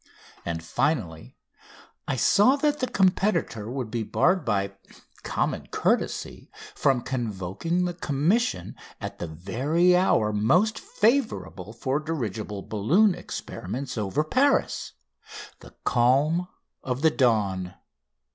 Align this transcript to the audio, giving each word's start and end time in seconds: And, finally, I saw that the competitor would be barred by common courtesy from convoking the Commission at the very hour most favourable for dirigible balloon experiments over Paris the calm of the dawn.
And, 0.43 0.63
finally, 0.63 1.37
I 2.07 2.15
saw 2.15 2.55
that 2.55 2.79
the 2.79 2.87
competitor 2.87 3.69
would 3.69 3.91
be 3.91 4.01
barred 4.01 4.43
by 4.43 4.73
common 5.21 5.67
courtesy 5.67 6.49
from 6.73 7.01
convoking 7.03 7.85
the 7.85 7.93
Commission 7.93 8.75
at 8.99 9.19
the 9.19 9.27
very 9.27 9.95
hour 9.95 10.33
most 10.33 10.79
favourable 10.79 11.71
for 11.71 11.99
dirigible 11.99 12.63
balloon 12.63 13.13
experiments 13.13 13.95
over 13.95 14.23
Paris 14.23 14.93
the 15.59 15.75
calm 15.83 16.47
of 16.81 17.03
the 17.03 17.11
dawn. 17.11 17.75